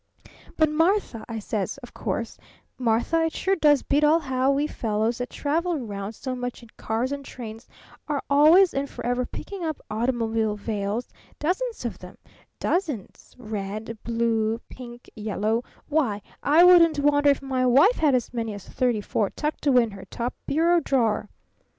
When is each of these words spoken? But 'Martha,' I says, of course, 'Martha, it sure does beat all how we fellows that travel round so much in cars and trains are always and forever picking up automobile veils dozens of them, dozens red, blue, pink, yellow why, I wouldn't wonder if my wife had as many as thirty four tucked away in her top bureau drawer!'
But 0.57 0.71
'Martha,' 0.71 1.23
I 1.29 1.37
says, 1.37 1.77
of 1.83 1.93
course, 1.93 2.39
'Martha, 2.79 3.25
it 3.25 3.33
sure 3.33 3.55
does 3.55 3.83
beat 3.83 4.03
all 4.03 4.17
how 4.17 4.49
we 4.49 4.65
fellows 4.65 5.19
that 5.19 5.29
travel 5.29 5.77
round 5.77 6.15
so 6.15 6.35
much 6.35 6.63
in 6.63 6.69
cars 6.75 7.11
and 7.11 7.23
trains 7.23 7.67
are 8.07 8.23
always 8.27 8.73
and 8.73 8.89
forever 8.89 9.27
picking 9.27 9.63
up 9.63 9.79
automobile 9.91 10.55
veils 10.55 11.07
dozens 11.37 11.85
of 11.85 11.99
them, 11.99 12.17
dozens 12.59 13.35
red, 13.37 13.95
blue, 14.03 14.57
pink, 14.69 15.07
yellow 15.15 15.63
why, 15.87 16.23
I 16.41 16.63
wouldn't 16.63 16.97
wonder 16.97 17.29
if 17.29 17.43
my 17.43 17.67
wife 17.67 17.97
had 17.97 18.15
as 18.15 18.33
many 18.33 18.55
as 18.55 18.67
thirty 18.67 19.01
four 19.01 19.29
tucked 19.29 19.67
away 19.67 19.83
in 19.83 19.91
her 19.91 20.05
top 20.05 20.33
bureau 20.47 20.79
drawer!' 20.79 21.29